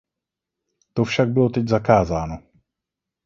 To 0.93 1.03
však 1.03 1.29
bylo 1.29 1.49
teď 1.49 1.67
zakázáno. 1.67 2.39